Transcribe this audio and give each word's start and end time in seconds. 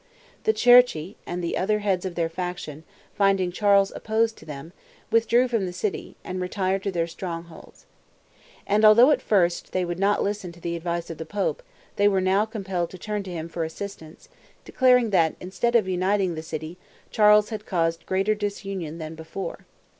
The 0.45 0.51
Cerchi, 0.53 1.15
and 1.27 1.43
the 1.43 1.55
other 1.55 1.77
heads 1.77 2.05
of 2.05 2.15
their 2.15 2.27
faction, 2.27 2.85
finding 3.13 3.51
Charles 3.51 3.91
opposed 3.95 4.35
to 4.39 4.45
them, 4.47 4.73
withdrew 5.11 5.47
from 5.47 5.67
the 5.67 5.71
city, 5.71 6.15
and 6.23 6.41
retired 6.41 6.81
to 6.81 6.91
their 6.91 7.05
strongholds. 7.05 7.85
And 8.65 8.83
although 8.83 9.11
at 9.11 9.21
first 9.21 9.73
they 9.73 9.85
would 9.85 9.99
not 9.99 10.23
listen 10.23 10.51
to 10.53 10.59
the 10.59 10.75
advice 10.75 11.11
of 11.11 11.19
the 11.19 11.23
pope, 11.27 11.61
they 11.97 12.07
were 12.07 12.19
now 12.19 12.45
compelled 12.45 12.89
to 12.89 12.97
turn 12.97 13.21
to 13.21 13.31
him 13.31 13.47
for 13.47 13.63
assistance, 13.63 14.27
declaring 14.65 15.11
that 15.11 15.35
instead 15.39 15.75
of 15.75 15.87
uniting 15.87 16.33
the 16.33 16.41
city, 16.41 16.79
Charles 17.11 17.49
had 17.49 17.67
caused 17.67 18.07
greater 18.07 18.33
disunion 18.33 18.97
than 18.97 19.13
before. 19.13 19.67